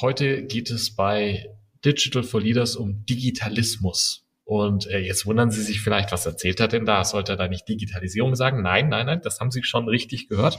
[0.00, 1.48] heute geht es bei
[1.84, 4.23] Digital for Leaders um Digitalismus.
[4.44, 7.02] Und äh, jetzt wundern Sie sich vielleicht, was erzählt er denn da?
[7.04, 8.60] Sollte er da nicht Digitalisierung sagen?
[8.62, 10.58] Nein, nein, nein, das haben Sie schon richtig gehört.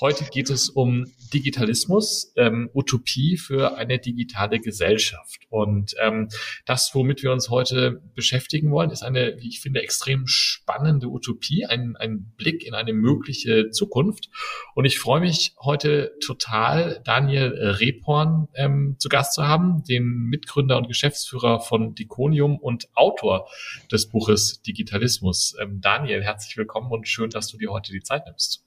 [0.00, 1.04] Heute geht es um
[1.34, 5.42] Digitalismus, ähm, Utopie für eine digitale Gesellschaft.
[5.50, 6.28] Und ähm,
[6.64, 11.66] das, womit wir uns heute beschäftigen wollen, ist eine, wie ich finde, extrem spannende Utopie,
[11.66, 14.30] ein, ein Blick in eine mögliche Zukunft.
[14.74, 20.78] Und ich freue mich heute total, Daniel Reporn ähm, zu Gast zu haben, den Mitgründer
[20.78, 23.48] und Geschäftsführer von Diconium und Auto Autor
[23.90, 25.54] des Buches Digitalismus.
[25.60, 28.64] Ähm, Daniel, herzlich willkommen und schön, dass du dir heute die Zeit nimmst.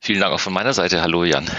[0.00, 1.00] Vielen Dank auch von meiner Seite.
[1.00, 1.50] Hallo Jan.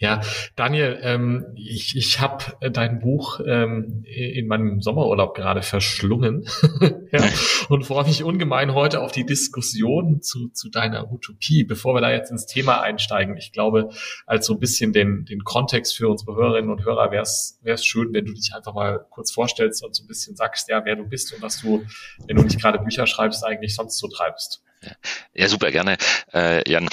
[0.00, 0.22] Ja,
[0.56, 6.48] Daniel, ähm, ich, ich habe äh, dein Buch ähm, in meinem Sommerurlaub gerade verschlungen
[7.12, 7.22] ja,
[7.68, 11.64] und freue mich ungemein heute auf die Diskussion zu, zu deiner Utopie.
[11.64, 13.90] Bevor wir da jetzt ins Thema einsteigen, ich glaube,
[14.24, 18.14] als so ein bisschen den, den Kontext für unsere Hörerinnen und Hörer wäre es schön,
[18.14, 21.04] wenn du dich einfach mal kurz vorstellst und so ein bisschen sagst, ja, wer du
[21.04, 21.84] bist und was du,
[22.26, 24.62] wenn du nicht gerade Bücher schreibst, eigentlich sonst so treibst.
[25.34, 25.98] Ja, super gerne,
[26.32, 26.88] äh, Jan.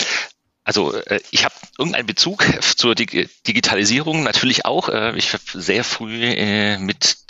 [0.67, 2.43] Also äh, ich habe irgendeinen Bezug
[2.75, 4.89] zur Dig Digitalisierung natürlich auch.
[4.89, 7.25] Äh, ich habe sehr früh äh, mit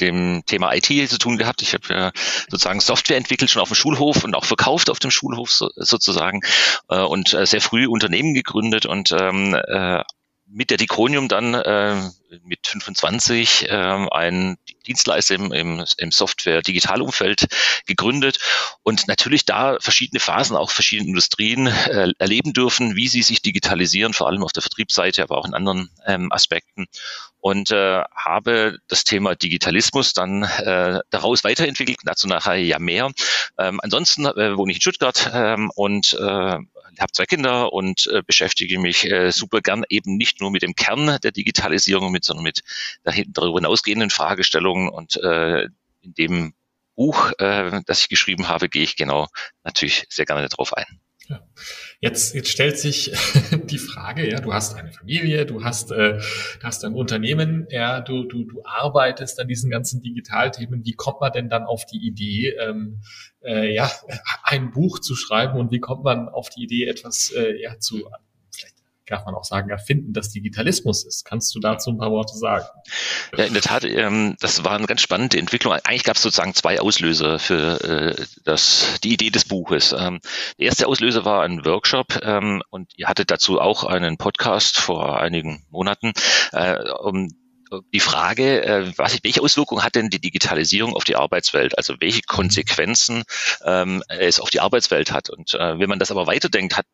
[0.00, 1.62] dem Thema IT zu tun gehabt.
[1.62, 2.12] Ich habe
[2.48, 6.40] sozusagen Software entwickelt schon auf dem Schulhof und auch verkauft auf dem Schulhof so, sozusagen
[6.88, 10.02] und sehr früh Unternehmen gegründet und ähm, äh,
[10.46, 12.10] mit der Diconium dann äh,
[12.44, 17.46] mit 25 äh, ein Dienstleister im, im, im Software-Digitalumfeld
[17.86, 18.38] gegründet
[18.82, 24.12] und natürlich da verschiedene Phasen, auch verschiedene Industrien äh, erleben dürfen, wie sie sich digitalisieren,
[24.12, 26.86] vor allem auf der Vertriebsseite, aber auch in anderen ähm, Aspekten.
[27.40, 33.10] Und äh, habe das Thema Digitalismus dann äh, daraus weiterentwickelt, dazu nachher ja mehr.
[33.58, 36.58] Ähm, ansonsten äh, wohne ich in Stuttgart ähm, und äh,
[37.00, 40.74] habe zwei Kinder und äh, beschäftige mich äh, super gern eben nicht nur mit dem
[40.74, 42.62] Kern der Digitalisierung, mit, sondern mit
[43.28, 45.64] darüber hinausgehenden Fragestellungen und äh,
[46.00, 46.54] in dem
[46.96, 49.28] Buch, äh, das ich geschrieben habe, gehe ich genau
[49.64, 51.00] natürlich sehr gerne darauf ein.
[51.28, 51.40] Ja.
[52.00, 53.12] Jetzt, jetzt stellt sich
[53.64, 58.00] die Frage, ja, du hast eine Familie, du hast, äh, du hast ein Unternehmen, ja,
[58.00, 60.84] du, du, du arbeitest an diesen ganzen Digitalthemen.
[60.84, 63.00] Wie kommt man denn dann auf die Idee, ähm,
[63.42, 63.90] äh, ja,
[64.42, 68.08] ein Buch zu schreiben und wie kommt man auf die Idee, etwas äh, ja, zu
[69.06, 71.24] darf man auch sagen, erfinden das Digitalismus ist.
[71.24, 72.64] Kannst du dazu ein paar Worte sagen?
[73.36, 75.72] Ja, in der Tat, ähm, das war eine ganz spannende Entwicklung.
[75.72, 79.94] Eigentlich gab es sozusagen zwei Auslöser für äh, das, die Idee des Buches.
[79.96, 80.20] Ähm,
[80.58, 85.20] der erste Auslöser war ein Workshop ähm, und ihr hattet dazu auch einen Podcast vor
[85.20, 86.12] einigen Monaten.
[86.52, 87.28] Äh, um
[87.92, 91.76] die Frage, äh, was, welche Auswirkungen hat denn die Digitalisierung auf die Arbeitswelt?
[91.76, 93.24] Also welche Konsequenzen
[93.64, 95.30] ähm, es auf die Arbeitswelt hat?
[95.30, 96.86] Und äh, wenn man das aber weiterdenkt, hat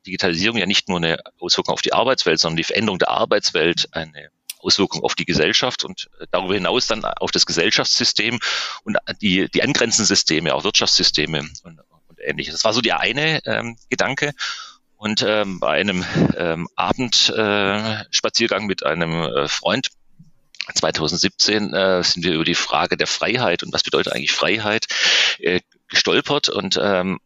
[0.00, 4.30] Digitalisierung ja nicht nur eine Auswirkung auf die Arbeitswelt, sondern die Veränderung der Arbeitswelt eine
[4.58, 8.38] Auswirkung auf die Gesellschaft und äh, darüber hinaus dann auf das Gesellschaftssystem
[8.84, 12.54] und die, die angrenzenden Systeme, auch Wirtschaftssysteme und, und ähnliches.
[12.54, 14.32] Das war so der eine ähm, Gedanke.
[14.98, 16.04] Und ähm, bei einem
[16.36, 19.90] ähm, Abendspaziergang äh, mit einem äh, Freund
[20.74, 24.86] 2017 äh, sind wir über die Frage der Freiheit und was bedeutet eigentlich Freiheit
[25.38, 27.20] äh, gestolpert und ähm,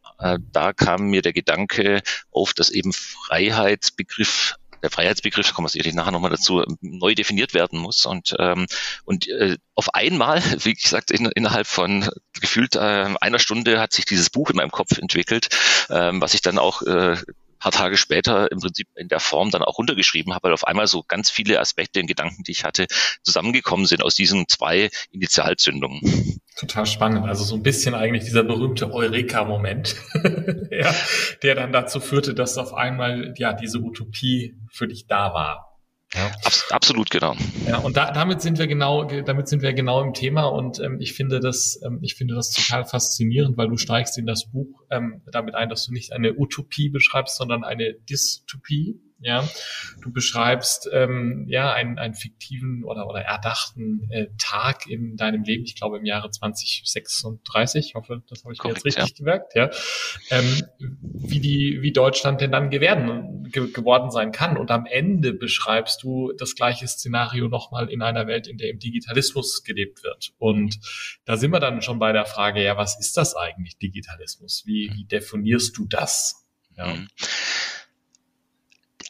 [0.51, 2.01] da kam mir der Gedanke
[2.31, 7.53] auf, dass eben Freiheitsbegriff der Freiheitsbegriff, da kommen wir sicherlich nachher nochmal dazu, neu definiert
[7.53, 8.05] werden muss.
[8.05, 8.65] Und, ähm,
[9.05, 12.09] und äh, auf einmal, wie gesagt, in, innerhalb von
[12.39, 12.79] gefühlt äh,
[13.21, 15.49] einer Stunde hat sich dieses Buch in meinem Kopf entwickelt,
[15.89, 17.17] ähm, was ich dann auch äh,
[17.61, 20.87] paar Tage später im Prinzip in der Form dann auch runtergeschrieben habe, weil auf einmal
[20.87, 22.87] so ganz viele Aspekte in Gedanken, die ich hatte,
[23.23, 26.39] zusammengekommen sind aus diesen zwei Initialzündungen.
[26.57, 27.25] Total spannend.
[27.25, 29.95] Also so ein bisschen eigentlich dieser berühmte Eureka-Moment,
[30.71, 30.93] ja,
[31.43, 35.70] der dann dazu führte, dass auf einmal ja diese Utopie für dich da war.
[36.13, 36.31] Ja.
[36.43, 37.35] Abs absolut genau.
[37.65, 40.99] Ja, und da, damit sind wir genau, damit sind wir genau im Thema und ähm,
[40.99, 44.83] ich finde das, ähm, ich finde das total faszinierend, weil du steigst in das Buch
[44.89, 48.99] ähm, damit ein, dass du nicht eine Utopie beschreibst, sondern eine Dystopie.
[49.23, 49.47] Ja,
[50.01, 55.63] du beschreibst ähm, ja einen, einen fiktiven oder oder erdachten äh, Tag in deinem Leben.
[55.63, 57.89] Ich glaube im Jahre 2036.
[57.89, 59.15] Ich hoffe, das habe ich Korrekt, jetzt richtig ja.
[59.15, 59.55] gemerkt.
[59.55, 59.69] Ja,
[60.31, 64.57] ähm, wie die wie Deutschland denn dann geworden ge geworden sein kann.
[64.57, 68.79] Und am Ende beschreibst du das gleiche Szenario nochmal in einer Welt, in der im
[68.79, 70.33] Digitalismus gelebt wird.
[70.39, 70.79] Und
[71.25, 74.63] da sind wir dann schon bei der Frage, ja, was ist das eigentlich Digitalismus?
[74.65, 76.47] Wie, wie definierst du das?
[76.75, 76.87] Ja.
[76.87, 77.07] Mhm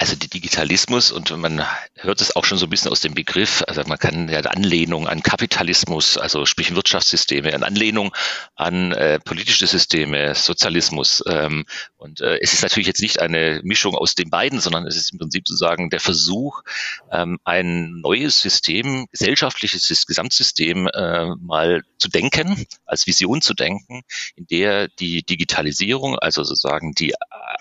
[0.01, 1.63] also der Digitalismus und man
[1.93, 5.07] hört es auch schon so ein bisschen aus dem Begriff, also man kann ja Anlehnung
[5.07, 8.11] an Kapitalismus, also sprich Wirtschaftssysteme, an Anlehnung
[8.55, 11.23] an äh, politische Systeme, Sozialismus.
[11.27, 11.65] Ähm,
[11.97, 15.13] und äh, es ist natürlich jetzt nicht eine Mischung aus den beiden, sondern es ist
[15.13, 16.63] im Prinzip sozusagen der Versuch,
[17.11, 24.01] ähm, ein neues System, gesellschaftliches Gesamtsystem äh, mal zu denken, als Vision zu denken,
[24.35, 27.13] in der die Digitalisierung, also sozusagen die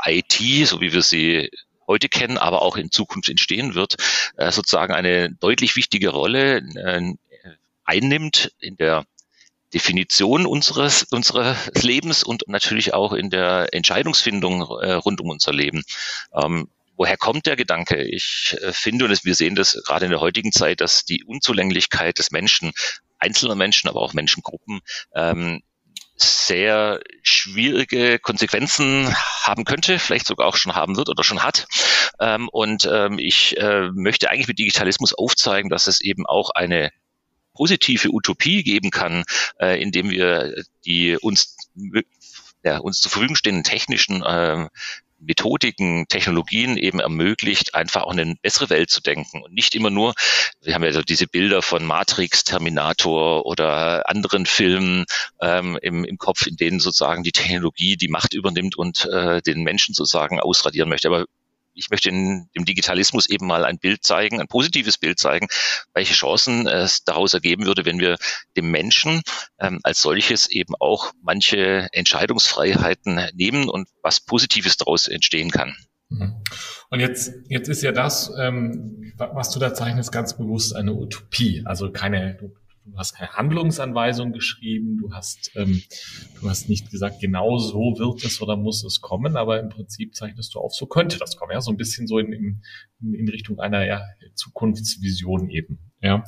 [0.06, 1.50] IT, so wie wir sie
[1.90, 3.96] heute kennen, aber auch in Zukunft entstehen wird,
[4.36, 7.14] äh, sozusagen eine deutlich wichtige Rolle äh,
[7.84, 9.04] einnimmt in der
[9.74, 15.82] Definition unseres, unseres Lebens und natürlich auch in der Entscheidungsfindung äh, rund um unser Leben.
[16.34, 18.02] Ähm, woher kommt der Gedanke?
[18.02, 22.18] Ich äh, finde, und wir sehen das gerade in der heutigen Zeit, dass die Unzulänglichkeit
[22.18, 22.72] des Menschen,
[23.18, 24.80] einzelner Menschen, aber auch Menschengruppen,
[25.14, 25.62] ähm,
[26.22, 31.66] sehr schwierige Konsequenzen haben könnte, vielleicht sogar auch schon haben wird oder schon hat.
[32.18, 36.90] Ähm, und ähm, ich äh, möchte eigentlich mit Digitalismus aufzeigen, dass es eben auch eine
[37.54, 39.24] positive Utopie geben kann,
[39.58, 41.56] äh, indem wir die uns
[42.62, 44.68] ja, uns zur Verfügung stehenden technischen äh,
[45.20, 50.14] Methodiken, Technologien eben ermöglicht, einfach auch eine bessere Welt zu denken und nicht immer nur,
[50.62, 55.04] wir haben ja so diese Bilder von Matrix, Terminator oder anderen Filmen
[55.40, 59.62] ähm, im, im Kopf, in denen sozusagen die Technologie die Macht übernimmt und äh, den
[59.62, 61.08] Menschen sozusagen ausradieren möchte.
[61.08, 61.26] Aber
[61.80, 65.48] ich möchte in dem Digitalismus eben mal ein Bild zeigen, ein positives Bild zeigen,
[65.94, 68.16] welche Chancen es daraus ergeben würde, wenn wir
[68.56, 69.22] dem Menschen
[69.58, 75.74] ähm, als solches eben auch manche Entscheidungsfreiheiten nehmen und was Positives daraus entstehen kann.
[76.10, 76.34] Mhm.
[76.90, 81.62] Und jetzt, jetzt ist ja das, ähm, was du da zeichnest, ganz bewusst eine Utopie.
[81.64, 82.54] Also keine, du,
[82.84, 85.82] du hast keine Handlungsanweisung geschrieben, du hast, ähm,
[86.40, 90.14] du hast nicht gesagt, genau so wird es oder muss es kommen, aber im Prinzip
[90.14, 92.62] zeichnest du auf, so könnte das kommen, ja, so ein bisschen so in, in,
[93.14, 94.02] in Richtung einer ja,
[94.34, 96.24] Zukunftsvision eben, ja.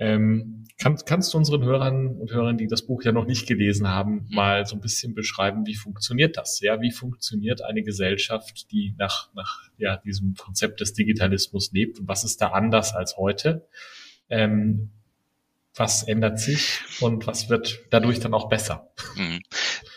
[0.00, 3.88] Ähm, kann, kannst du unseren Hörern und Hörern, die das Buch ja noch nicht gelesen
[3.88, 4.34] haben, mhm.
[4.36, 6.60] mal so ein bisschen beschreiben, wie funktioniert das?
[6.60, 12.06] Ja, wie funktioniert eine Gesellschaft, die nach, nach ja, diesem Konzept des Digitalismus lebt und
[12.06, 13.66] was ist da anders als heute?
[14.28, 14.92] Ähm,
[15.78, 18.90] was ändert sich und was wird dadurch dann auch besser?
[19.14, 19.42] Mhm.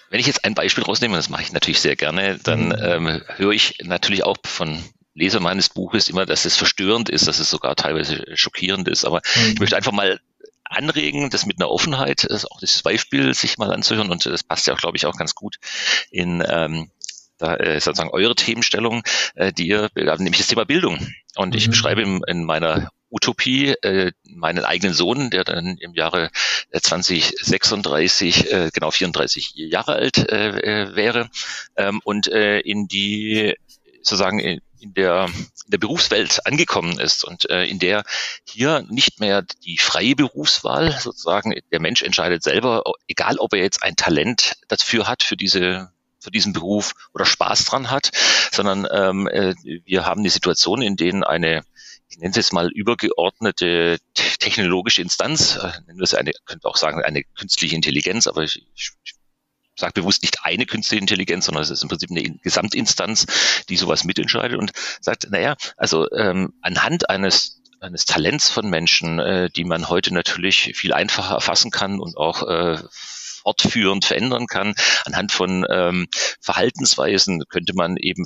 [0.10, 2.76] Wenn ich jetzt ein Beispiel rausnehme, das mache ich natürlich sehr gerne, dann mhm.
[2.82, 4.84] ähm, höre ich natürlich auch von
[5.14, 9.06] Leser meines Buches immer, dass es verstörend ist, dass es sogar teilweise schockierend ist.
[9.06, 9.54] Aber mhm.
[9.54, 10.20] ich möchte einfach mal
[10.64, 14.68] anregen, das mit einer Offenheit, das auch das Beispiel sich mal anzuhören und das passt
[14.68, 15.58] ja auch, glaube ich, auch ganz gut
[16.12, 16.92] in ähm,
[17.38, 19.04] da, äh, sozusagen eure Themenstellung,
[19.36, 21.00] äh, die ihr, nämlich das Thema Bildung.
[21.36, 21.58] Und mhm.
[21.58, 26.32] ich beschreibe in, in meiner Utopie, äh, meinen eigenen Sohn, der dann im Jahre
[26.72, 31.30] 2036 äh, genau 34 Jahre alt äh, äh, wäre.
[31.76, 33.54] Ähm, und äh, in die
[34.02, 35.26] sozusagen in, in der,
[35.66, 38.04] in der Berufswelt angekommen ist und äh, in der
[38.46, 43.84] hier nicht mehr die freie Berufswahl sozusagen, der Mensch entscheidet selber, egal ob er jetzt
[43.84, 45.92] ein Talent dafür hat, für diese
[46.22, 48.12] für diesen Beruf oder Spaß dran hat,
[48.52, 49.56] sondern ähm, äh,
[49.86, 51.64] wir haben die Situation, in denen eine
[52.12, 56.76] ich nenne es jetzt mal übergeordnete technologische Instanz, äh, nennen wir es eine, könnte auch
[56.76, 58.92] sagen, eine künstliche Intelligenz, aber ich, ich
[59.78, 64.04] sage bewusst nicht eine künstliche Intelligenz, sondern es ist im Prinzip eine Gesamtinstanz, die sowas
[64.04, 69.90] mitentscheidet und sagt, naja, also ähm, anhand eines eines Talents von Menschen, äh, die man
[69.90, 72.78] heute natürlich viel einfacher erfassen kann und auch äh,
[73.44, 74.74] fortführend verändern kann.
[75.06, 76.08] Anhand von ähm,
[76.40, 78.26] Verhaltensweisen könnte man eben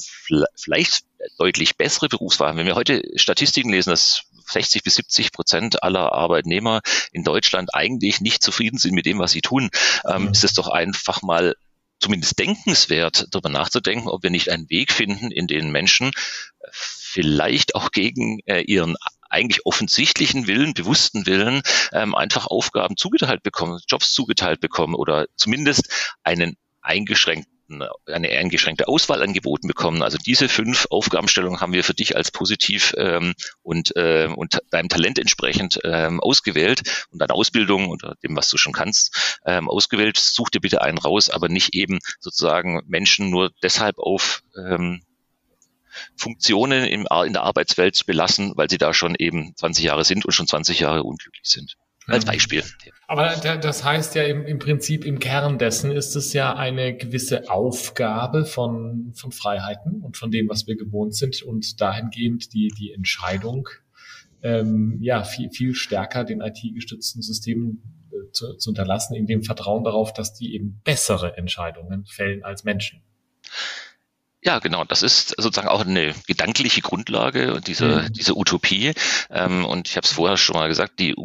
[0.55, 1.03] vielleicht
[1.37, 2.55] deutlich bessere Berufswahl.
[2.55, 6.81] Wenn wir heute Statistiken lesen, dass 60 bis 70 Prozent aller Arbeitnehmer
[7.11, 9.69] in Deutschland eigentlich nicht zufrieden sind mit dem, was sie tun,
[10.07, 10.31] ähm, mhm.
[10.31, 11.55] ist es doch einfach mal
[11.99, 16.11] zumindest denkenswert, darüber nachzudenken, ob wir nicht einen Weg finden, in den Menschen
[16.71, 18.95] vielleicht auch gegen äh, ihren
[19.35, 21.61] eigentlich offensichtlichen Willen, bewussten Willen,
[21.91, 27.55] ähm, einfach Aufgaben zugeteilt bekommen, Jobs zugeteilt bekommen oder zumindest einen eingeschränkten
[28.05, 30.03] eine eingeschränkte Auswahl angeboten bekommen.
[30.03, 34.89] Also diese fünf Aufgabenstellungen haben wir für dich als positiv ähm, und, äh, und deinem
[34.89, 40.17] Talent entsprechend ähm, ausgewählt und deine Ausbildung oder dem, was du schon kannst, ähm, ausgewählt.
[40.17, 45.01] Such dir bitte einen raus, aber nicht eben sozusagen Menschen nur deshalb auf ähm,
[46.15, 50.25] Funktionen im, in der Arbeitswelt zu belassen, weil sie da schon eben 20 Jahre sind
[50.25, 51.77] und schon 20 Jahre unglücklich sind.
[52.07, 52.63] Als Beispiel.
[53.07, 57.49] Aber das heißt ja im, im Prinzip im Kern dessen ist es ja eine gewisse
[57.49, 62.91] Aufgabe von, von Freiheiten und von dem, was wir gewohnt sind und dahingehend die, die
[62.91, 63.69] Entscheidung,
[64.43, 69.83] ähm, ja, viel, viel stärker den IT-gestützten Systemen äh, zu, zu unterlassen, in dem Vertrauen
[69.83, 73.01] darauf, dass die eben bessere Entscheidungen fällen als Menschen.
[74.45, 74.83] Ja, genau.
[74.83, 78.13] Das ist sozusagen auch eine gedankliche Grundlage dieser, mhm.
[78.13, 78.93] dieser Utopie.
[79.31, 81.15] Ähm, und ich habe es vorher schon mal gesagt, die,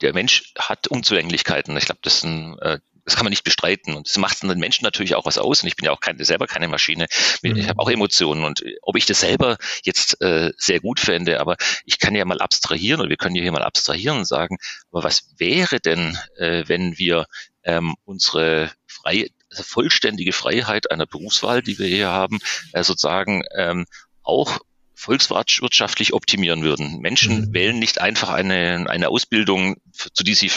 [0.00, 1.76] der Mensch hat Unzulänglichkeiten.
[1.76, 3.94] Ich glaube, das ist ein äh, das kann man nicht bestreiten.
[3.94, 5.62] Und das macht den Menschen natürlich auch was aus.
[5.62, 7.06] Und ich bin ja auch keine, selber keine Maschine.
[7.42, 7.66] Ich mhm.
[7.66, 8.44] habe auch Emotionen.
[8.44, 12.40] Und ob ich das selber jetzt äh, sehr gut fände, aber ich kann ja mal
[12.40, 14.58] abstrahieren, oder wir können ja hier mal abstrahieren und sagen,
[14.92, 17.26] aber was wäre denn, äh, wenn wir
[17.64, 22.38] ähm, unsere freie, vollständige Freiheit einer Berufswahl, die wir hier haben,
[22.72, 23.86] äh, sozusagen ähm,
[24.22, 24.60] auch
[24.94, 26.98] volkswirtschaftlich optimieren würden.
[27.00, 27.54] Menschen mhm.
[27.54, 30.50] wählen nicht einfach eine, eine Ausbildung, zu die sie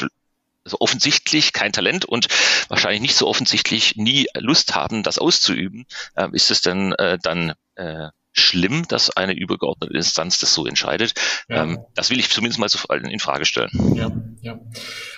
[0.66, 2.28] also offensichtlich kein Talent und
[2.70, 5.86] wahrscheinlich nicht so offensichtlich nie Lust haben, das auszuüben,
[6.16, 11.14] äh, ist es denn äh, dann äh, schlimm, dass eine übergeordnete Instanz das so entscheidet.
[11.48, 11.64] Ja.
[11.64, 13.70] Ähm, das will ich zumindest mal so in Frage stellen.
[13.96, 14.12] Ja,
[14.42, 14.60] ja.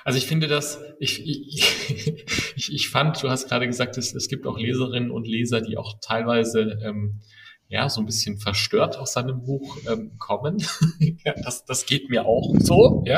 [0.04, 1.64] Also ich finde das, ich, ich,
[2.56, 5.78] ich, ich fand, du hast gerade gesagt, es, es gibt auch Leserinnen und Leser, die
[5.78, 7.22] auch teilweise ähm,
[7.68, 10.64] ja, so ein bisschen verstört aus seinem Buch ähm, kommen.
[11.26, 13.18] ja, das, das geht mir auch so, ja.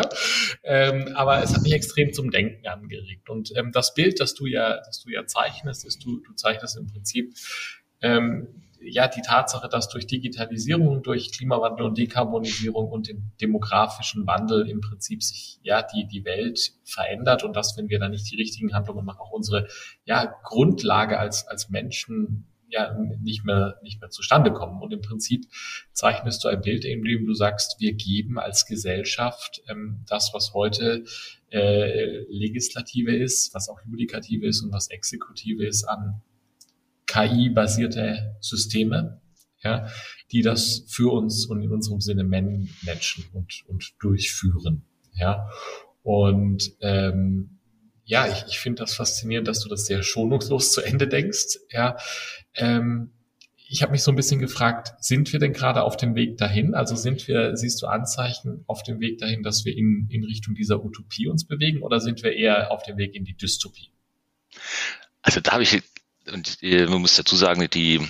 [0.63, 3.29] Ähm, aber es hat mich extrem zum Denken angeregt.
[3.29, 6.77] Und ähm, das Bild, das du ja, das du ja zeichnest, ist, du, du zeichnest
[6.77, 7.33] im Prinzip
[8.01, 14.67] ähm, ja die Tatsache, dass durch Digitalisierung, durch Klimawandel und Dekarbonisierung und den demografischen Wandel
[14.69, 18.37] im Prinzip sich ja die die Welt verändert und dass wenn wir da nicht die
[18.37, 19.67] richtigen Handlungen machen, auch unsere
[20.05, 24.81] ja Grundlage als als Menschen ja nicht mehr, nicht mehr zustande kommen.
[24.81, 25.45] Und im Prinzip
[25.93, 30.53] zeichnest du ein Bild, in dem du sagst, wir geben als Gesellschaft ähm, das, was
[30.53, 31.03] heute
[31.49, 36.21] äh, Legislative ist, was auch Judikative ist und was Exekutive ist, an
[37.17, 39.21] KI-basierte Systeme,
[39.63, 39.87] ja,
[40.31, 44.83] die das für uns und in unserem Sinne managen und, und durchführen.
[45.13, 45.49] Ja.
[46.03, 47.59] Und ähm,
[48.03, 51.59] ja, ich, ich finde das faszinierend, dass du das sehr schonungslos zu Ende denkst.
[51.71, 51.97] Ja,
[52.55, 53.11] ähm,
[53.69, 56.73] ich habe mich so ein bisschen gefragt, sind wir denn gerade auf dem Weg dahin?
[56.73, 60.55] Also sind wir, siehst du Anzeichen auf dem Weg dahin, dass wir in, in Richtung
[60.55, 63.91] dieser Utopie uns bewegen oder sind wir eher auf dem Weg in die Dystopie?
[65.21, 65.81] Also da habe ich,
[66.31, 68.01] und äh, man muss dazu sagen, die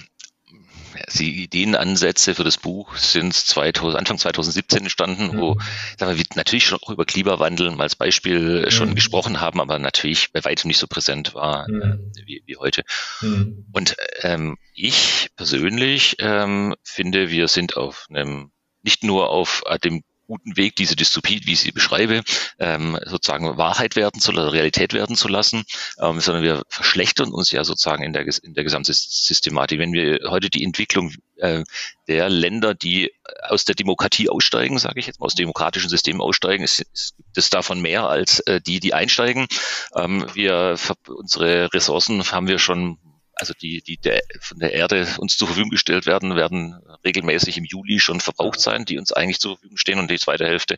[1.13, 5.39] die Ideenansätze für das Buch sind 2000, Anfang 2017 entstanden, mhm.
[5.39, 5.57] wo
[5.97, 8.71] sagen wir, wir natürlich schon auch über Klimawandel mal als Beispiel mhm.
[8.71, 11.81] schon gesprochen haben, aber natürlich bei weitem nicht so präsent war mhm.
[11.81, 12.83] äh, wie, wie heute.
[13.21, 13.65] Mhm.
[13.71, 18.51] Und ähm, ich persönlich ähm, finde, wir sind auf einem
[18.83, 22.21] nicht nur auf dem guten Weg, diese Dystopie, wie ich sie beschreibe,
[22.59, 25.63] ähm, sozusagen Wahrheit werden zu lassen, Realität werden zu lassen,
[25.99, 29.79] ähm, sondern wir verschlechtern uns ja sozusagen in der, in der gesamten Systematik.
[29.79, 31.63] Wenn wir heute die Entwicklung äh,
[32.07, 36.63] der Länder, die aus der Demokratie aussteigen, sage ich jetzt mal, aus demokratischen Systemen aussteigen,
[36.63, 39.47] ist, ist das davon mehr als äh, die, die einsteigen.
[39.95, 42.97] Ähm, wir unsere Ressourcen haben wir schon
[43.39, 47.65] also die, die der, von der Erde uns zur Verfügung gestellt werden, werden regelmäßig im
[47.65, 50.77] Juli schon verbraucht sein, die uns eigentlich zur Verfügung stehen und die zweite Hälfte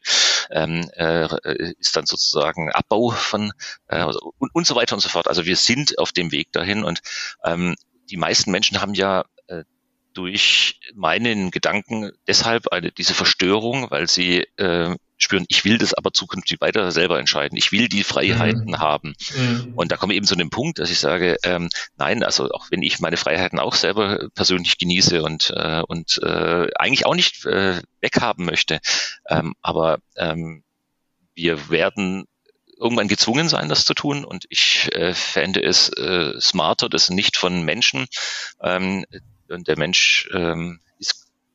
[0.51, 1.27] ähm, äh,
[1.79, 3.51] ist dann sozusagen Abbau von
[3.87, 5.27] äh, und, und so weiter und so fort.
[5.27, 7.01] Also wir sind auf dem Weg dahin und
[7.43, 7.75] ähm,
[8.09, 9.25] die meisten Menschen haben ja
[10.19, 16.11] durch meinen Gedanken deshalb eine, diese Verstörung, weil sie äh, spüren, ich will das aber
[16.11, 17.57] zukünftig weiter selber entscheiden.
[17.57, 18.79] Ich will die Freiheiten mhm.
[18.79, 19.15] haben.
[19.33, 19.73] Mhm.
[19.77, 22.69] Und da komme ich eben zu dem Punkt, dass ich sage, ähm, nein, also auch
[22.69, 27.45] wenn ich meine Freiheiten auch selber persönlich genieße und, äh, und äh, eigentlich auch nicht
[27.45, 28.81] äh, weghaben möchte,
[29.29, 30.63] ähm, aber ähm,
[31.33, 32.25] wir werden
[32.77, 34.25] irgendwann gezwungen sein, das zu tun.
[34.25, 38.07] Und ich äh, fände es äh, smarter, das nicht von Menschen.
[38.61, 39.05] Ähm,
[39.49, 40.79] der Mensch ähm,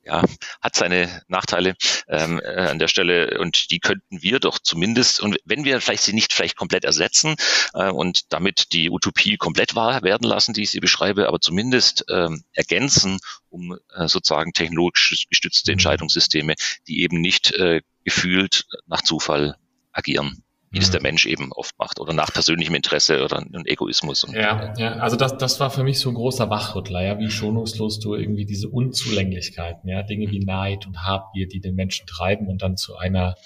[0.05, 0.23] ja,
[0.61, 1.75] hat seine Nachteile
[2.09, 6.03] ähm, äh, an der Stelle und die könnten wir doch zumindest, und wenn wir vielleicht
[6.03, 7.37] sie nicht vielleicht komplett ersetzen
[7.73, 12.05] äh, und damit die Utopie komplett wahr werden lassen, die ich sie beschreibe, aber zumindest
[12.11, 15.75] ähm, ergänzen, um äh, sozusagen technologisch gestützte mhm.
[15.75, 16.55] Entscheidungssysteme,
[16.87, 19.57] die eben nicht äh, gefühlt nach Zufall
[19.93, 20.44] agieren
[20.75, 21.05] wie das der mhm.
[21.05, 24.25] Mensch eben oft macht oder nach persönlichem Interesse oder einem Egoismus.
[24.25, 27.31] Und, ja, ja, also das, das war für mich so ein großer Wachrüttler, ja, wie
[27.31, 32.49] schonungslos du irgendwie diese Unzulänglichkeiten, ja, Dinge wie Neid und Habgier, die den Menschen treiben
[32.49, 33.37] und dann zu einer,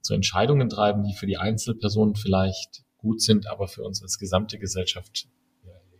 [0.00, 4.58] zu Entscheidungen treiben, die für die Einzelpersonen vielleicht gut sind, aber für uns als gesamte
[4.58, 5.28] Gesellschaft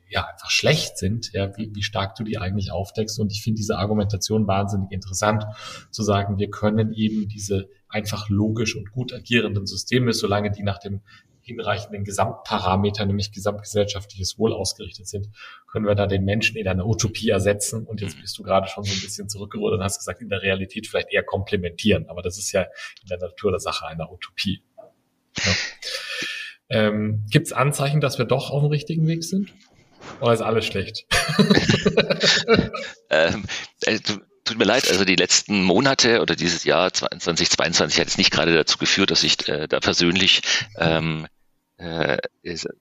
[0.08, 3.18] ja einfach schlecht sind, ja, wie, wie stark du die eigentlich aufdeckst.
[3.18, 5.44] Und ich finde diese Argumentation wahnsinnig interessant,
[5.90, 10.78] zu sagen, wir können eben diese einfach logisch und gut agierenden Systeme, solange die nach
[10.78, 11.00] dem
[11.46, 15.28] hinreichenden Gesamtparameter, nämlich gesamtgesellschaftliches Wohl ausgerichtet sind,
[15.70, 17.86] können wir da den Menschen in einer Utopie ersetzen.
[17.86, 20.42] Und jetzt bist du gerade schon so ein bisschen zurückgerollt und hast gesagt, in der
[20.42, 22.08] Realität vielleicht eher komplementieren.
[22.08, 24.64] Aber das ist ja in der Natur der Sache einer Utopie.
[25.38, 25.52] Ja.
[26.68, 29.54] Ähm, Gibt es Anzeichen, dass wir doch auf dem richtigen Weg sind?
[30.20, 31.06] Oder ist alles schlecht?
[33.10, 33.44] ähm,
[33.82, 33.98] äh,
[34.44, 38.54] tut mir leid, also die letzten Monate oder dieses Jahr 2022 hat es nicht gerade
[38.54, 40.42] dazu geführt, dass ich äh, da persönlich
[40.78, 41.26] ähm,
[41.78, 42.18] äh,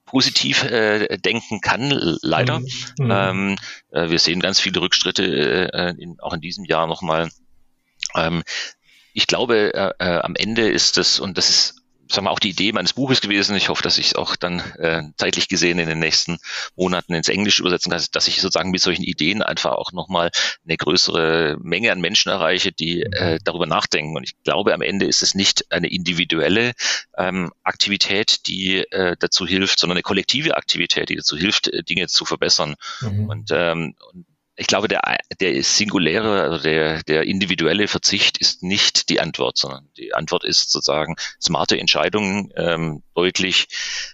[0.05, 1.89] positiv äh, denken kann,
[2.21, 2.59] leider.
[2.59, 2.67] Mhm.
[2.99, 3.11] mhm.
[3.11, 3.55] Ähm,
[3.91, 7.29] äh, wir sehen ganz viele Rückschritte, äh, in, auch in diesem Jahr nochmal.
[8.15, 8.43] Ähm,
[9.13, 12.49] ich glaube, äh, äh, am Ende ist das, und das ist sagen wir, auch die
[12.49, 13.55] Idee meines Buches gewesen.
[13.55, 16.37] Ich hoffe, dass ich es auch dann äh, zeitlich gesehen in den nächsten
[16.75, 20.31] Monaten ins Englische übersetzen kann, dass ich sozusagen mit solchen Ideen einfach auch nochmal
[20.65, 24.15] eine größere Menge an Menschen erreiche, die äh, darüber nachdenken.
[24.15, 26.73] Und ich glaube, am Ende ist es nicht eine individuelle
[27.17, 32.07] ähm, Aktivität, die äh, dazu hilft, sondern eine kollektive Aktivität, die dazu hilft, äh, Dinge
[32.07, 32.75] zu verbessern.
[33.01, 33.29] Mhm.
[33.29, 34.25] Und, ähm, und
[34.57, 35.01] ich glaube, der,
[35.39, 40.71] der singuläre, also der, der individuelle Verzicht ist nicht die Antwort, sondern die Antwort ist
[40.71, 43.67] sozusagen smarte Entscheidungen ähm, deutlich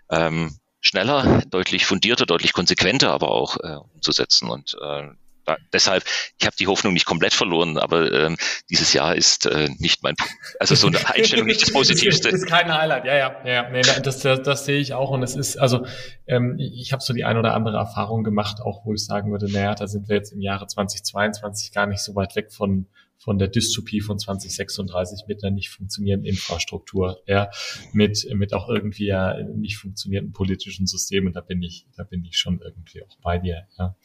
[0.10, 4.50] ähm, schneller, deutlich fundierter, deutlich konsequenter aber auch äh, umzusetzen.
[4.50, 5.10] Und äh,
[5.46, 6.04] da, deshalb,
[6.40, 8.38] ich habe die Hoffnung nicht komplett verloren, aber ähm,
[8.70, 10.16] dieses Jahr ist äh, nicht mein,
[10.60, 12.30] also so eine Einstellung nicht das Positivste.
[12.30, 15.24] Das ist kein Highlight, ja, ja, ja, nee, das, das, das sehe ich auch und
[15.24, 15.86] es ist, also
[16.28, 19.52] ähm, ich habe so die ein oder andere Erfahrung gemacht, auch wo ich sagen würde,
[19.52, 22.88] naja, da sind wir jetzt im Jahre 2022 gar nicht so weit weg von
[23.22, 27.52] von der Dystopie von 2036 mit einer nicht funktionierenden Infrastruktur, ja,
[27.94, 31.32] mit, mit auch irgendwie ja nicht funktionierenden politischen Systemen.
[31.32, 33.96] Da bin ich, da bin ich schon irgendwie auch bei dir, ja.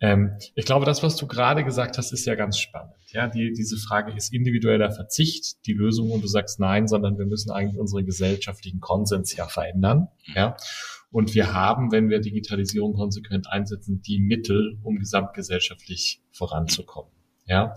[0.00, 2.94] Ähm, ich glaube, das, was du gerade gesagt hast, ist ja ganz spannend.
[3.08, 7.26] Ja, die, diese Frage ist individueller Verzicht die Lösung und du sagst nein, sondern wir
[7.26, 10.56] müssen eigentlich unsere gesellschaftlichen Konsens ja verändern, ja.
[11.10, 17.12] Und wir haben, wenn wir Digitalisierung konsequent einsetzen, die Mittel, um gesamtgesellschaftlich voranzukommen.
[17.46, 17.74] Ja.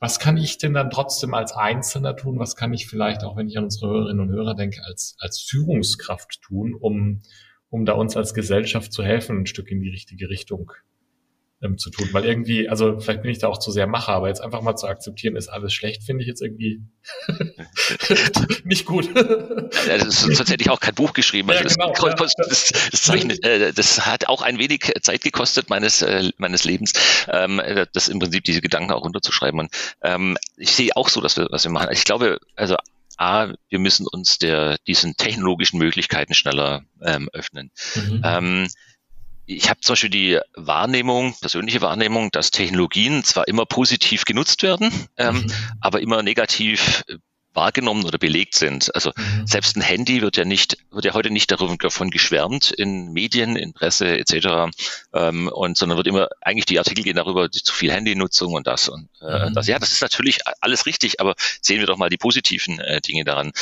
[0.00, 2.38] Was kann ich denn dann trotzdem als Einzelner tun?
[2.38, 5.40] Was kann ich vielleicht auch, wenn ich an unsere Hörerinnen und Hörer denke, als, als
[5.40, 7.20] Führungskraft tun, um,
[7.68, 10.72] um da uns als Gesellschaft zu helfen, ein Stück in die richtige Richtung
[11.62, 12.08] ähm, zu tun.
[12.12, 14.76] Weil irgendwie, also vielleicht bin ich da auch zu sehr Macher, aber jetzt einfach mal
[14.76, 16.82] zu akzeptieren, ist alles schlecht, finde ich jetzt irgendwie
[18.64, 19.08] nicht gut.
[19.14, 21.50] ja, das ist tatsächlich auch kein Buch geschrieben.
[21.50, 22.44] Also ja, genau, das, ja.
[22.48, 26.92] das, das, zeichnet, äh, das hat auch ein wenig Zeit gekostet meines, äh, meines Lebens,
[27.28, 27.60] ähm,
[27.92, 29.60] das im Prinzip diese Gedanken auch runterzuschreiben.
[29.60, 29.70] Und
[30.02, 31.88] ähm, ich sehe auch so, dass wir, was wir machen.
[31.92, 32.76] Ich glaube, also
[33.20, 37.70] A, wir müssen uns der, diesen technologischen Möglichkeiten schneller ähm, öffnen.
[37.94, 38.22] Mhm.
[38.24, 38.68] Ähm,
[39.46, 44.92] ich habe zum Beispiel die Wahrnehmung, persönliche Wahrnehmung, dass Technologien zwar immer positiv genutzt werden,
[45.16, 45.52] ähm, mhm.
[45.80, 47.16] aber immer negativ äh,
[47.52, 48.94] wahrgenommen oder belegt sind.
[48.94, 49.46] Also mhm.
[49.46, 53.72] selbst ein Handy wird ja nicht, wird ja heute nicht davon geschwärmt in Medien, in
[53.72, 54.70] Presse etc.
[55.12, 58.88] Ähm, und sondern wird immer eigentlich die Artikel gehen darüber, zu viel Handynutzung und das
[58.88, 59.54] und äh, mhm.
[59.54, 59.66] das.
[59.66, 63.24] Ja, das ist natürlich alles richtig, aber sehen wir doch mal die positiven äh, Dinge
[63.24, 63.52] daran.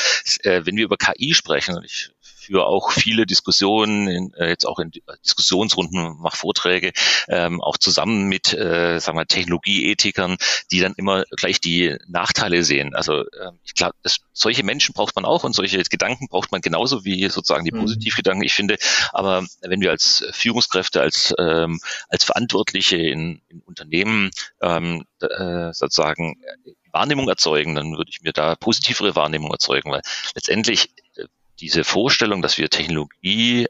[0.42, 2.10] Äh, wenn wir über KI sprechen, und ich
[2.48, 4.90] für auch viele Diskussionen, in, äh, jetzt auch in
[5.24, 6.92] Diskussionsrunden, mache Vorträge,
[7.28, 10.38] ähm, auch zusammen mit, äh, sagen wir, Technologieethikern,
[10.72, 12.94] die dann immer gleich die Nachteile sehen.
[12.94, 13.94] Also äh, ich glaube,
[14.32, 17.80] solche Menschen braucht man auch und solche Gedanken braucht man genauso wie sozusagen die mhm.
[17.80, 18.44] Positivgedanken.
[18.44, 18.78] Ich finde,
[19.12, 24.30] aber wenn wir als Führungskräfte, als ähm, als Verantwortliche in, in Unternehmen
[24.62, 26.36] ähm, äh, sozusagen
[26.92, 30.02] Wahrnehmung erzeugen, dann würde ich mir da positivere Wahrnehmung erzeugen, weil
[30.34, 30.90] letztendlich
[31.60, 33.66] diese Vorstellung, dass wir Technologie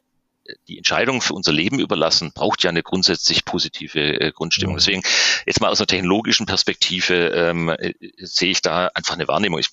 [0.67, 4.75] die Entscheidung für unser Leben überlassen, braucht ja eine grundsätzlich positive äh, Grundstimmung.
[4.75, 4.79] Mhm.
[4.79, 5.03] Deswegen
[5.47, 9.59] jetzt mal aus einer technologischen Perspektive ähm, äh, sehe ich da einfach eine Wahrnehmung.
[9.59, 9.69] Ich,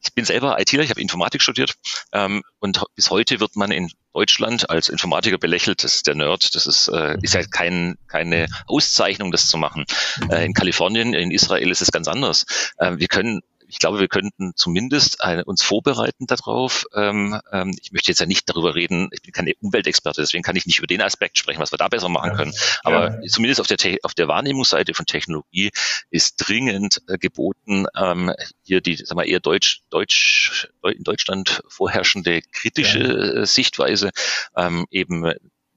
[0.00, 1.74] ich bin selber ITler, ich habe Informatik studiert
[2.12, 5.82] ähm, und bis heute wird man in Deutschland als Informatiker belächelt.
[5.82, 6.54] Das ist der Nerd.
[6.54, 9.86] Das ist, äh, ist ja kein, keine Auszeichnung, das zu machen.
[10.30, 12.44] Äh, in Kalifornien, in Israel ist es ganz anders.
[12.76, 13.40] Äh, wir können
[13.72, 16.84] ich glaube, wir könnten zumindest eine, uns vorbereiten darauf.
[16.94, 20.56] Ähm, ähm, ich möchte jetzt ja nicht darüber reden, ich bin keine Umweltexperte, deswegen kann
[20.56, 22.52] ich nicht über den Aspekt sprechen, was wir da besser machen können.
[22.84, 23.28] Aber ja.
[23.28, 25.70] zumindest auf der, auf der Wahrnehmungsseite von Technologie
[26.10, 32.42] ist dringend äh, geboten, ähm, hier die sag mal, eher deutsch, deutsch, in Deutschland vorherrschende
[32.52, 33.46] kritische ja.
[33.46, 34.10] Sichtweise
[34.54, 35.32] ähm, eben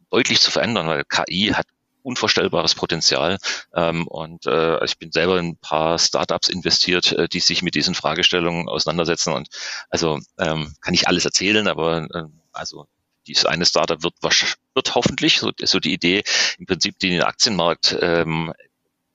[0.10, 1.66] deutlich zu verändern, weil KI hat
[2.06, 3.38] unvorstellbares Potenzial.
[3.74, 7.76] Ähm, und äh, ich bin selber in ein paar Startups investiert, äh, die sich mit
[7.76, 9.34] diesen Fragestellungen auseinandersetzen.
[9.34, 9.50] Und
[9.90, 12.88] also ähm, kann ich alles erzählen, aber äh, also
[13.28, 16.24] dieses eine Startup wird, wird hoffentlich, so, so die Idee,
[16.60, 18.54] im Prinzip den Aktienmarkt ähm,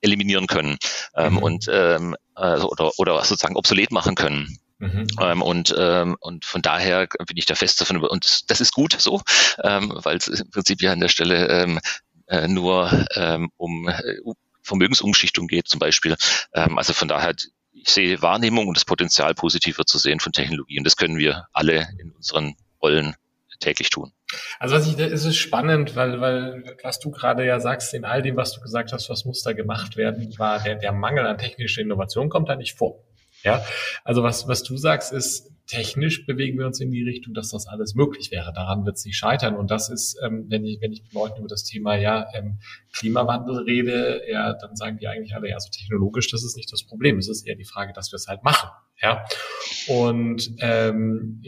[0.01, 0.79] eliminieren können
[1.15, 1.39] ähm, mhm.
[1.39, 4.59] und ähm, also, oder, oder sozusagen obsolet machen können.
[4.79, 5.07] Mhm.
[5.21, 8.73] Ähm, und, ähm, und von daher bin ich da fest davon über, und das ist
[8.73, 9.21] gut so,
[9.63, 11.81] ähm, weil es im Prinzip ja an der Stelle ähm,
[12.31, 14.15] äh, nur ähm, um äh,
[14.63, 16.17] Vermögensumschichtung geht zum Beispiel.
[16.55, 17.35] Ähm, also von daher,
[17.73, 21.89] ich sehe Wahrnehmung und das Potenzial positiver zu sehen von Technologie das können wir alle
[21.99, 23.17] in unseren Rollen
[23.59, 24.13] täglich tun.
[24.59, 28.23] Also was ich, es ist spannend, weil, weil was du gerade ja sagst, in all
[28.23, 31.37] dem, was du gesagt hast, was muss da gemacht werden, war der, der Mangel an
[31.37, 33.03] technischer Innovation kommt da nicht vor.
[33.43, 33.65] Ja,
[34.05, 37.67] also was, was du sagst, ist, technisch bewegen wir uns in die Richtung, dass das
[37.67, 38.53] alles möglich wäre.
[38.53, 39.55] Daran wird es nicht scheitern.
[39.55, 42.59] Und das ist, ähm, wenn ich, wenn ich mit Leuten über das Thema ja ähm,
[42.93, 46.85] Klimawandel rede, ja, dann sagen die eigentlich alle, ja, so technologisch, das ist nicht das
[46.85, 47.19] Problem.
[47.19, 48.69] Es ist eher die Frage, dass wir es halt machen.
[49.01, 49.25] Ja.
[49.89, 51.41] Und ähm,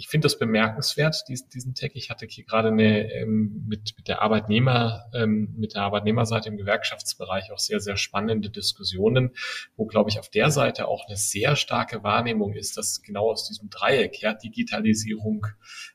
[0.00, 1.90] ich finde das bemerkenswert, diesen, diesen Tag.
[1.92, 6.56] Ich hatte hier gerade eine ähm, mit, mit der Arbeitnehmer, ähm, mit der Arbeitnehmerseite im
[6.56, 9.32] Gewerkschaftsbereich auch sehr, sehr spannende Diskussionen,
[9.76, 13.46] wo, glaube ich, auf der Seite auch eine sehr starke Wahrnehmung ist, dass genau aus
[13.46, 15.46] diesem Dreieck, ja, Digitalisierung,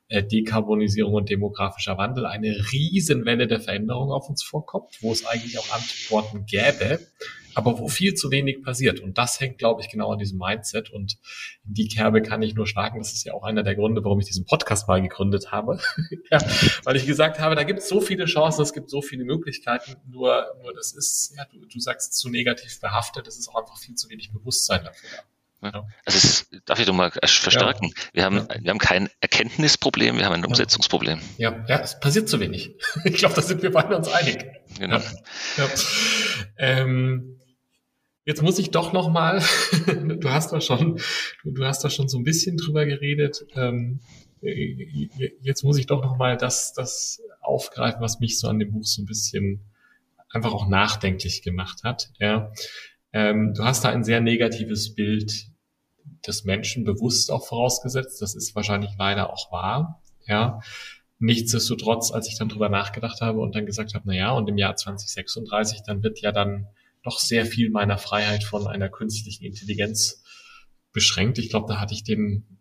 [0.08, 5.58] äh, Dekarbonisierung und demografischer Wandel eine Riesenwelle der Veränderung auf uns vorkommt, wo es eigentlich
[5.58, 7.00] auch Antworten gäbe
[7.56, 9.00] aber wo viel zu wenig passiert.
[9.00, 10.92] Und das hängt, glaube ich, genau an diesem Mindset.
[10.92, 11.18] Und
[11.66, 13.00] in die Kerbe kann ich nur schlagen.
[13.00, 15.80] Das ist ja auch einer der Gründe, warum ich diesen Podcast mal gegründet habe.
[16.32, 16.40] ja,
[16.84, 19.96] weil ich gesagt habe, da gibt es so viele Chancen, es gibt so viele Möglichkeiten.
[20.08, 23.28] Nur, nur das ist, ja, du, du sagst zu negativ behaftet.
[23.28, 25.10] Es ist auch einfach viel zu wenig Bewusstsein dafür
[25.72, 25.88] da.
[26.06, 27.86] Also es darf ich doch mal verstärken.
[27.86, 28.14] Ja.
[28.14, 31.20] Wir haben, wir haben kein Erkenntnisproblem, wir haben ein Umsetzungsproblem.
[31.38, 32.76] Ja, ja, es passiert zu wenig.
[33.06, 34.46] Ich glaube, da sind wir beide uns einig.
[34.80, 34.98] Genau.
[34.98, 35.70] Ja.
[36.58, 37.40] Ähm,
[38.26, 39.40] Jetzt muss ich doch noch mal,
[39.88, 41.00] du hast da schon,
[41.44, 43.46] du, hast da schon so ein bisschen drüber geredet.
[43.56, 44.00] Ähm,
[45.42, 48.86] jetzt muss ich doch noch mal das, das aufgreifen, was mich so an dem Buch
[48.86, 49.62] so ein bisschen
[50.30, 52.12] einfach auch nachdenklich gemacht hat.
[52.20, 52.52] Ja,
[53.14, 55.48] ähm, du hast da ein sehr negatives Bild
[56.28, 58.22] des Menschen bewusst auch vorausgesetzt.
[58.22, 60.02] Das ist wahrscheinlich leider auch wahr.
[60.28, 60.60] Ja,
[61.20, 64.58] nichtsdestotrotz, als ich dann drüber nachgedacht habe und dann gesagt habe, na ja, und im
[64.58, 66.68] Jahr 2036, dann wird ja dann
[67.06, 70.24] doch sehr viel meiner Freiheit von einer künstlichen Intelligenz
[70.92, 71.38] beschränkt.
[71.38, 72.60] Ich glaube, da hatte ich den,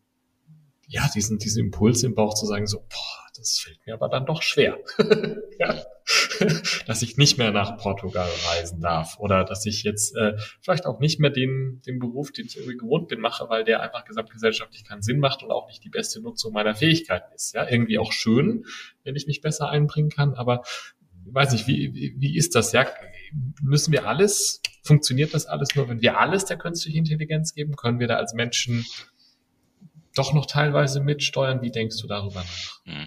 [0.86, 4.26] ja, diesen, diesen Impuls im Bauch zu sagen, so, boah, das fällt mir aber dann
[4.26, 4.78] doch schwer.
[5.58, 5.84] ja.
[6.86, 11.00] dass ich nicht mehr nach Portugal reisen darf oder dass ich jetzt äh, vielleicht auch
[11.00, 14.84] nicht mehr den, den Beruf, den ich irgendwie gewohnt bin, mache, weil der einfach gesamtgesellschaftlich
[14.84, 17.54] keinen Sinn macht und auch nicht die beste Nutzung meiner Fähigkeiten ist.
[17.54, 18.66] Ja, irgendwie auch schön,
[19.02, 20.62] wenn ich mich besser einbringen kann, aber
[21.26, 22.72] weiß nicht, wie, wie, wie ist das?
[22.72, 22.86] Ja,
[23.62, 27.76] müssen wir alles, funktioniert das alles nur, wenn wir alles der künstlichen Intelligenz geben?
[27.76, 28.84] Können wir da als Menschen
[30.14, 31.62] doch noch teilweise mitsteuern?
[31.62, 32.80] Wie denkst du darüber nach?
[32.84, 33.06] Hm.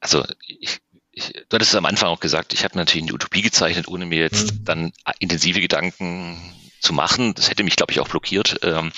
[0.00, 0.80] Also ich,
[1.12, 4.06] ich, du hattest es am Anfang auch gesagt, ich habe natürlich eine Utopie gezeichnet, ohne
[4.06, 4.64] mir jetzt hm.
[4.64, 6.38] dann intensive Gedanken
[6.80, 7.34] zu machen.
[7.34, 8.60] Das hätte mich, glaube ich, auch blockiert.
[8.62, 8.92] Ähm,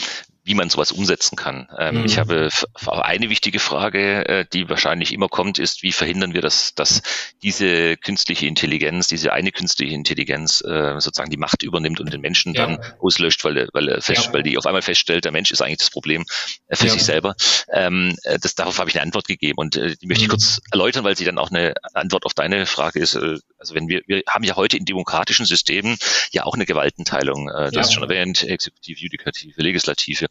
[0.46, 1.68] wie man sowas umsetzen kann.
[1.76, 2.04] Ähm, mhm.
[2.06, 2.48] Ich habe
[2.87, 7.02] eine wichtige Frage, äh, die wahrscheinlich immer kommt, ist, wie verhindern wir, dass, dass
[7.42, 12.54] diese künstliche Intelligenz, diese eine künstliche Intelligenz äh, sozusagen die Macht übernimmt und den Menschen
[12.54, 12.64] ja.
[12.64, 14.32] dann auslöscht, weil, weil, er fest, ja.
[14.32, 16.24] weil die auf einmal feststellt, der Mensch ist eigentlich das Problem
[16.68, 16.92] äh, für ja.
[16.92, 17.35] sich selber.
[17.72, 20.32] Ähm, äh, das, darauf habe ich eine Antwort gegeben und äh, die möchte ich mhm.
[20.32, 23.16] kurz erläutern, weil sie dann auch eine Antwort auf deine Frage ist.
[23.16, 25.98] Äh, also wenn wir, wir haben ja heute in demokratischen Systemen
[26.31, 27.48] ja auch eine Gewaltenteilung.
[27.48, 30.26] Äh, du hast schon erwähnt, Exekutive, Judikative, Legislative.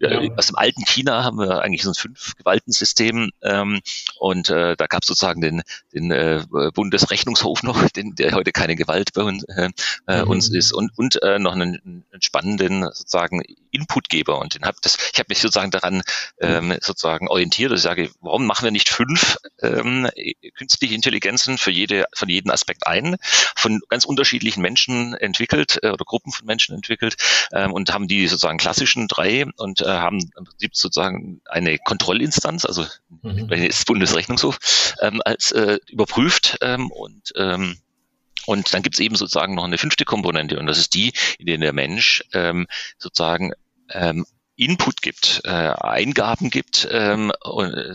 [0.00, 0.20] Ja.
[0.36, 3.80] Aus dem alten China haben wir eigentlich so ein fünf Gewaltensystem ähm,
[4.18, 5.62] und äh, da gab es sozusagen den,
[5.94, 6.42] den äh,
[6.74, 9.68] Bundesrechnungshof noch, den, der heute keine Gewalt bei uns, äh,
[10.08, 10.30] äh, mhm.
[10.30, 14.96] uns ist und, und äh, noch einen, einen spannenden sozusagen Inputgeber und den hab das,
[15.12, 16.02] ich habe mich sozusagen daran
[16.40, 20.08] ähm, sozusagen orientiert, dass ich sage, warum machen wir nicht fünf ähm,
[20.56, 23.16] künstliche Intelligenzen für jede von jedem Aspekt ein,
[23.56, 27.16] von ganz unterschiedlichen Menschen entwickelt äh, oder Gruppen von Menschen entwickelt
[27.52, 32.64] ähm, und haben die sozusagen klassischen drei und äh, haben im Prinzip sozusagen eine Kontrollinstanz,
[32.64, 32.86] also
[33.22, 33.48] mhm.
[33.48, 34.58] das Bundesrechnungshof,
[35.00, 37.76] ähm, als äh, überprüft ähm, und ähm,
[38.46, 41.46] und dann gibt es eben sozusagen noch eine fünfte Komponente und das ist die, in
[41.46, 42.66] der der Mensch ähm,
[42.98, 43.52] sozusagen
[43.90, 44.24] ähm,
[44.56, 47.94] Input gibt, äh, Eingaben gibt ähm, und, äh,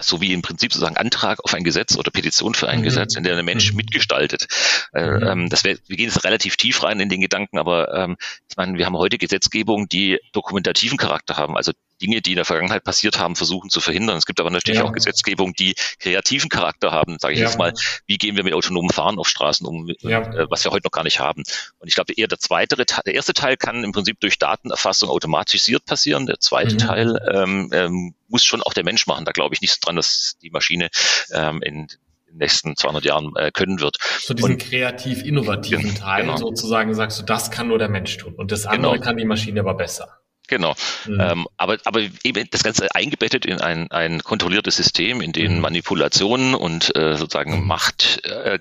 [0.00, 2.84] so wie im Prinzip sozusagen Antrag auf ein Gesetz oder Petition für ein mhm.
[2.84, 3.76] Gesetz, in der der Mensch mhm.
[3.76, 4.46] mitgestaltet.
[4.92, 5.26] Äh, mhm.
[5.26, 8.16] Ähm, das wär, wir gehen jetzt relativ tief rein in den Gedanken, aber ähm,
[8.48, 11.56] ich meine, wir haben heute Gesetzgebung, die dokumentativen Charakter haben.
[11.56, 14.16] Also Dinge, die in der Vergangenheit passiert haben, versuchen zu verhindern.
[14.16, 14.84] Es gibt aber natürlich ja.
[14.84, 17.46] auch Gesetzgebung, die kreativen Charakter haben, sage ich ja.
[17.46, 17.72] jetzt mal.
[18.06, 20.20] Wie gehen wir mit autonomem Fahren auf Straßen um, ja.
[20.20, 21.42] äh, was wir heute noch gar nicht haben.
[21.78, 25.84] Und ich glaube, eher der zweite, der erste Teil kann im Prinzip durch Datenerfassung automatisiert
[25.84, 26.26] passieren.
[26.26, 26.78] Der zweite mhm.
[26.78, 29.24] Teil ähm, ähm, muss schon auch der Mensch machen.
[29.24, 30.88] Da glaube ich nicht dran, dass die Maschine
[31.32, 31.86] ähm, in
[32.28, 33.98] den nächsten 200 Jahren äh, können wird.
[34.20, 36.36] So diesen kreativ-innovativen Teil genau.
[36.36, 39.04] sozusagen sagst du, das kann nur der Mensch tun und das andere genau.
[39.04, 40.20] kann die Maschine aber besser.
[40.48, 40.74] Genau.
[41.06, 41.20] Mhm.
[41.20, 45.60] Ähm, aber, aber eben das Ganze eingebettet in ein, ein kontrolliertes System, in dem mhm.
[45.60, 47.66] Manipulationen und äh, sozusagen mhm.
[47.66, 48.58] Macht äh,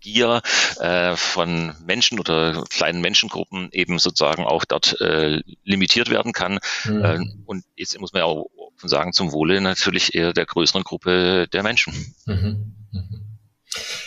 [0.00, 0.40] Gier
[0.78, 6.60] äh, von Menschen oder kleinen Menschengruppen eben sozusagen auch dort äh, limitiert werden kann.
[6.84, 7.04] Mhm.
[7.04, 8.46] Äh, und jetzt muss man ja auch
[8.82, 11.92] sagen, zum Wohle natürlich eher der größeren Gruppe der Menschen.
[12.26, 12.76] Mhm.
[12.92, 13.25] Mhm.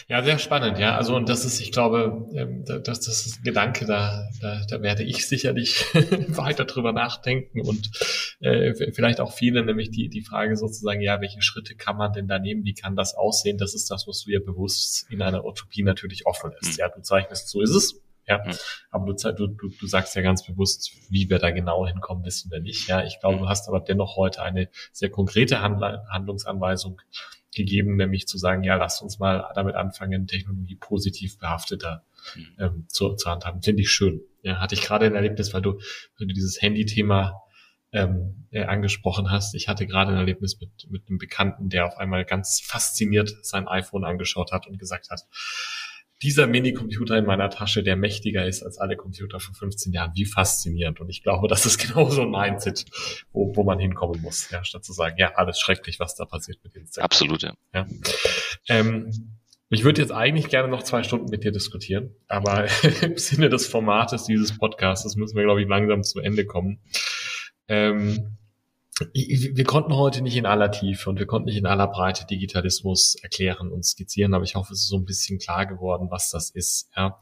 [0.08, 0.96] Ja, sehr spannend, ja.
[0.96, 4.82] Also und das ist, ich glaube, ähm, das, das ist ein Gedanke, da, da, da
[4.82, 5.86] werde ich sicherlich
[6.30, 7.92] weiter drüber nachdenken und
[8.40, 12.28] äh, vielleicht auch viele, nämlich die, die Frage sozusagen, ja, welche Schritte kann man denn
[12.28, 13.60] da nehmen, wie kann das aussehen?
[13.60, 16.74] Das ist das, was du ja bewusst in einer Utopie natürlich offen ist.
[16.74, 16.80] Mhm.
[16.80, 18.02] Ja, du zeichnest, so ist es.
[18.30, 18.54] Ja, mhm.
[18.92, 22.60] aber du, du, du, sagst ja ganz bewusst, wie wir da genau hinkommen, wissen wir
[22.60, 22.88] nicht.
[22.88, 23.42] Ja, ich glaube, mhm.
[23.42, 27.02] du hast aber dennoch heute eine sehr konkrete Handlungsanweisung
[27.60, 32.04] gegeben, nämlich zu sagen, ja, lasst uns mal damit anfangen, Technologie positiv behafteter
[32.36, 32.48] mhm.
[32.58, 33.62] ähm, zu, zu handhaben.
[33.62, 34.22] Finde ich schön.
[34.42, 35.74] Ja, hatte ich gerade ein Erlebnis, weil du,
[36.18, 37.42] weil du dieses Handy-Thema
[37.92, 39.56] ähm, äh, angesprochen hast.
[39.56, 43.68] Ich hatte gerade ein Erlebnis mit, mit einem Bekannten, der auf einmal ganz fasziniert sein
[43.68, 45.26] iPhone angeschaut hat und gesagt hat,
[46.22, 50.26] dieser Minicomputer in meiner Tasche, der mächtiger ist als alle Computer vor 15 Jahren, wie
[50.26, 51.00] faszinierend.
[51.00, 52.86] Und ich glaube, das ist genau so ein Mindset,
[53.32, 56.60] wo, wo man hinkommen muss, ja, statt zu sagen, ja, alles schrecklich, was da passiert
[56.64, 57.06] mit den Insekten.
[57.06, 57.54] Absolut, ja.
[57.74, 57.88] ja.
[58.68, 59.40] Ähm,
[59.72, 62.68] ich würde jetzt eigentlich gerne noch zwei Stunden mit dir diskutieren, aber
[63.02, 66.82] im Sinne des Formates dieses Podcasts müssen wir, glaube ich, langsam zu Ende kommen.
[67.68, 68.39] Ähm,
[69.14, 73.16] wir konnten heute nicht in aller Tiefe und wir konnten nicht in aller Breite Digitalismus
[73.16, 76.50] erklären und skizzieren, aber ich hoffe, es ist so ein bisschen klar geworden, was das
[76.50, 76.90] ist.
[76.96, 77.20] Ja.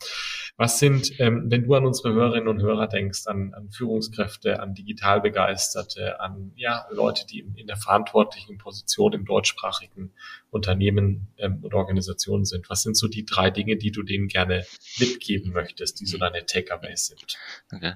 [0.57, 4.73] Was sind, ähm, wenn du an unsere Hörerinnen und Hörer denkst, an, an Führungskräfte, an
[4.73, 10.13] Digitalbegeisterte, an ja, Leute, die in, in der verantwortlichen Position im deutschsprachigen
[10.49, 14.65] Unternehmen ähm, und Organisationen sind, was sind so die drei Dinge, die du denen gerne
[14.99, 17.37] mitgeben möchtest, die so deine Takeaways sind?
[17.71, 17.93] Okay.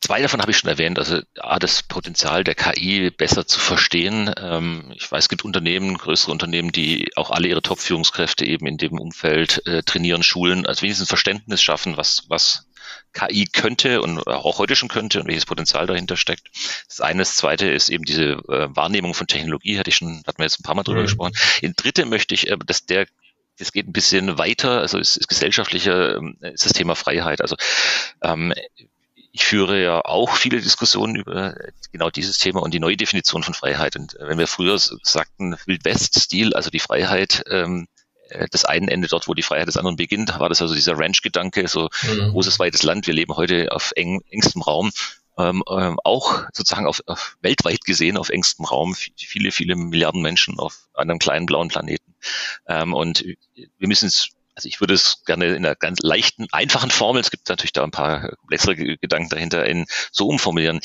[0.00, 4.32] Zwei davon habe ich schon erwähnt, also A, das Potenzial der KI besser zu verstehen.
[4.40, 8.76] Ähm, ich weiß, es gibt Unternehmen, größere Unternehmen, die auch alle ihre Top-Führungskräfte eben in
[8.76, 12.68] dem Umfeld äh, trainieren, schulen, also wenigstens Verständnis schaffen, was, was
[13.12, 16.48] KI könnte und auch heute schon könnte und welches Potenzial dahinter steckt.
[16.86, 20.38] Das eine, das zweite ist eben diese äh, Wahrnehmung von Technologie, hatte ich schon, hatten
[20.38, 21.06] wir jetzt ein paar Mal drüber mhm.
[21.06, 21.34] gesprochen.
[21.60, 23.06] In dritte möchte ich, äh, dass der
[23.58, 27.40] das geht ein bisschen weiter, also ist, ist gesellschaftlicher, ähm, ist das Thema Freiheit.
[27.40, 27.56] Also
[28.22, 28.54] ähm,
[29.38, 31.54] ich führe ja auch viele Diskussionen über
[31.92, 33.94] genau dieses Thema und die neue Definition von Freiheit.
[33.94, 37.86] Und äh, wenn wir früher sagten Wildwest-Stil, also die Freiheit ähm,
[38.30, 40.98] äh, das einen Ende dort, wo die Freiheit des anderen beginnt, war das also dieser
[40.98, 42.32] Ranch-Gedanke, so mhm.
[42.32, 43.06] großes, weites Land.
[43.06, 44.90] Wir leben heute auf eng, engstem Raum.
[45.38, 50.58] Ähm, ähm, auch sozusagen auf, auf weltweit gesehen auf engstem Raum, viele, viele Milliarden Menschen
[50.58, 52.16] auf einem kleinen blauen Planeten.
[52.66, 53.24] Ähm, und
[53.54, 57.30] wir müssen es also ich würde es gerne in einer ganz leichten, einfachen Formel, es
[57.30, 60.80] gibt natürlich da ein paar komplexere Gedanken dahinter, in so umformulieren.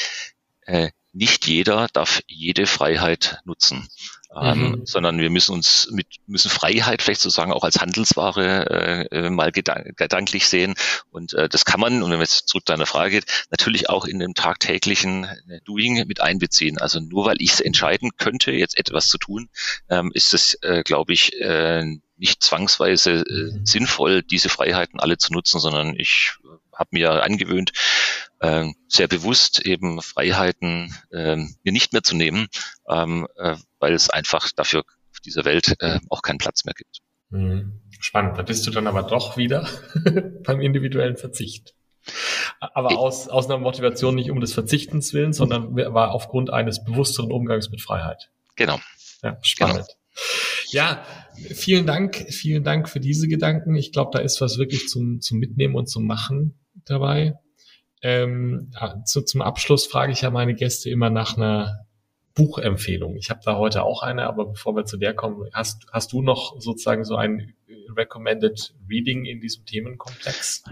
[0.65, 3.87] Äh, nicht jeder darf jede Freiheit nutzen.
[4.35, 4.85] Ähm, mhm.
[4.87, 9.51] sondern wir müssen uns mit müssen Freiheit vielleicht sozusagen auch als Handelsware äh, äh mal
[9.51, 10.73] gedank gedanklich sehen
[11.11, 13.89] und äh, das kann man und wenn man jetzt zurück zu deiner Frage geht natürlich
[13.91, 18.51] auch in dem tagtäglichen äh, Doing mit einbeziehen also nur weil ich es entscheiden könnte
[18.51, 19.49] jetzt etwas zu tun
[19.87, 21.85] ähm, ist es äh, glaube ich äh,
[22.17, 23.65] nicht zwangsweise äh, mhm.
[23.67, 26.33] sinnvoll diese Freiheiten alle zu nutzen sondern ich
[26.73, 27.71] habe mir angewöhnt
[28.43, 32.47] äh, sehr bewusst eben Freiheiten äh, mir nicht mehr zu nehmen,
[32.89, 36.99] ähm, äh, weil es einfach dafür auf dieser Welt äh, auch keinen Platz mehr gibt.
[37.29, 37.79] Mhm.
[37.99, 38.37] Spannend.
[38.37, 39.67] Da bist du dann aber doch wieder
[40.43, 41.73] beim individuellen Verzicht.
[42.59, 47.31] Aber aus, aus einer Motivation nicht um des Verzichtens willen, sondern war aufgrund eines bewussteren
[47.31, 48.29] Umgangs mit Freiheit.
[48.57, 48.77] Genau.
[49.21, 49.87] Ja, spannend.
[49.87, 49.87] Genau.
[50.69, 53.75] Ja, vielen Dank, vielen Dank für diese Gedanken.
[53.75, 57.39] Ich glaube, da ist was wirklich zum, zum Mitnehmen und zum Machen dabei.
[58.03, 58.71] Ähm,
[59.05, 61.85] zu, zum Abschluss frage ich ja meine Gäste immer nach einer
[62.35, 63.15] Buchempfehlung.
[63.15, 66.21] Ich habe da heute auch eine, aber bevor wir zu der kommen, hast, hast du
[66.21, 67.53] noch sozusagen so ein
[67.95, 70.63] Recommended Reading in diesem Themenkomplex?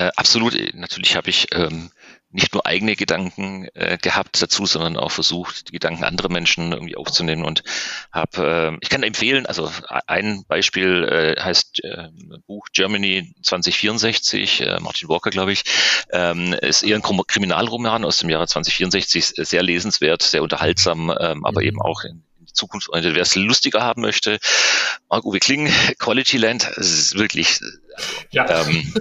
[0.00, 0.56] Äh, absolut.
[0.72, 1.90] Natürlich habe ich ähm,
[2.30, 6.96] nicht nur eigene Gedanken äh, gehabt dazu, sondern auch versucht, die Gedanken anderer Menschen irgendwie
[6.96, 7.62] aufzunehmen und
[8.10, 9.70] habe, äh, ich kann empfehlen, also
[10.06, 12.08] ein Beispiel äh, heißt äh,
[12.46, 15.64] Buch Germany 2064, äh, Martin Walker, glaube ich,
[16.12, 21.60] ähm, ist eher ein Kriminalroman aus dem Jahre 2064, sehr lesenswert, sehr unterhaltsam, ähm, aber
[21.60, 21.66] mhm.
[21.66, 23.14] eben auch in, die Zukunft orientiert.
[23.14, 24.38] Wer es lustiger haben möchte,
[25.08, 27.60] Marc-Uwe Kling, Quality Land, ist wirklich
[28.30, 28.48] ja.
[28.48, 28.92] ähm,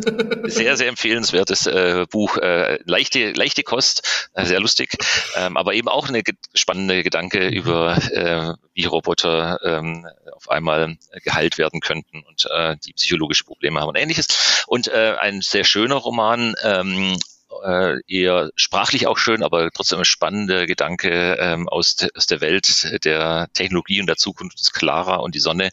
[0.45, 2.37] sehr, sehr empfehlenswertes äh, Buch.
[2.37, 4.97] Äh, leichte, leichte Kost, äh, sehr lustig,
[5.35, 7.53] ähm, aber eben auch eine spannende Gedanke mhm.
[7.53, 13.79] über, äh, wie Roboter ähm, auf einmal geheilt werden könnten und äh, die psychologische Probleme
[13.79, 14.65] haben und ähnliches.
[14.67, 17.17] Und äh, ein sehr schöner Roman, ähm,
[17.63, 22.41] äh, eher sprachlich auch schön, aber trotzdem ein spannender Gedanke ähm, aus, de, aus der
[22.41, 25.71] Welt der Technologie und der Zukunft ist Clara und die Sonne.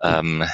[0.00, 0.48] Ähm, äh,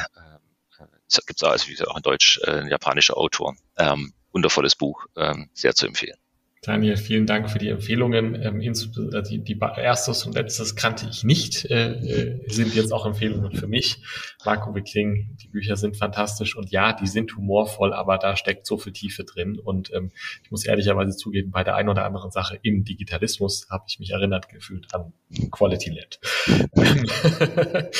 [1.27, 3.57] Gibt es also auch in Deutsch äh, ein japanischer Autor.
[3.77, 6.19] Ähm, wundervolles Buch, ähm, sehr zu empfehlen.
[6.65, 8.35] Daniel, vielen Dank für die Empfehlungen.
[8.43, 13.05] Ähm, äh, die, die erstes und letztes kannte ich nicht, äh, äh, sind jetzt auch
[13.05, 14.03] Empfehlungen für mich.
[14.47, 18.79] Marco Wickling, die Bücher sind fantastisch und ja, die sind humorvoll, aber da steckt so
[18.79, 19.59] viel Tiefe drin.
[19.59, 20.11] Und ähm,
[20.43, 24.11] ich muss ehrlicherweise zugeben, bei der einen oder anderen Sache im Digitalismus habe ich mich
[24.11, 25.13] erinnert gefühlt an
[25.51, 26.19] Quality Land.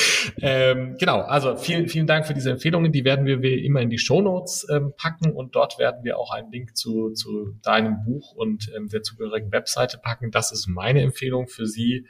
[0.41, 2.91] ähm, genau, also vielen, vielen Dank für diese Empfehlungen.
[2.91, 6.17] Die werden wir wie immer in die Show Notes ähm, packen und dort werden wir
[6.17, 10.31] auch einen Link zu, zu deinem Buch und und ähm, der zugehörigen Webseite packen.
[10.31, 12.07] Das ist meine Empfehlung für Sie.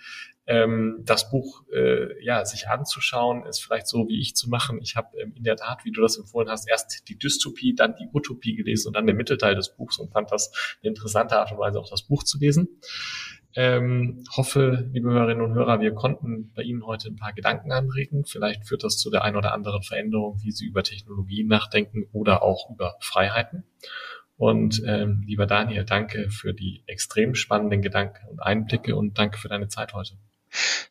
[0.47, 4.79] Ähm, das Buch äh, ja sich anzuschauen, ist vielleicht so wie ich zu machen.
[4.79, 7.95] Ich habe ähm, in der Tat, wie du das empfohlen hast, erst die Dystopie, dann
[7.95, 10.51] die Utopie gelesen und dann den Mittelteil des Buchs und fand das
[10.84, 12.67] eine interessante Art und Weise, auch das Buch zu lesen.
[13.55, 18.25] Ähm, hoffe, liebe Hörerinnen und Hörer, wir konnten bei Ihnen heute ein paar Gedanken anregen.
[18.25, 22.43] Vielleicht führt das zu der ein oder anderen Veränderung, wie Sie über Technologien nachdenken oder
[22.43, 23.63] auch über Freiheiten.
[24.38, 29.48] Und ähm, lieber Daniel, danke für die extrem spannenden Gedanken und Einblicke und danke für
[29.48, 30.15] deine Zeit heute.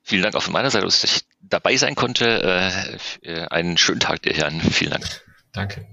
[0.03, 2.99] Vielen Dank auch von meiner Seite, dass ich dabei sein konnte.
[3.23, 4.61] Äh, einen schönen Tag dir, Jan.
[4.61, 5.05] Vielen Dank.
[5.53, 5.87] Danke.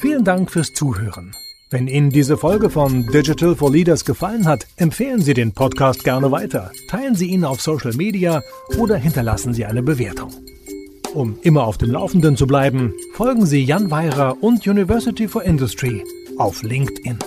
[0.00, 1.34] Vielen Dank fürs Zuhören.
[1.70, 6.32] Wenn Ihnen diese Folge von Digital for Leaders gefallen hat, empfehlen Sie den Podcast gerne
[6.32, 8.42] weiter, teilen Sie ihn auf Social Media
[8.76, 10.32] oder hinterlassen Sie eine Bewertung.
[11.14, 16.04] Um immer auf dem Laufenden zu bleiben, folgen Sie Jan Weirer und University for Industry
[16.38, 17.18] auf LinkedIn.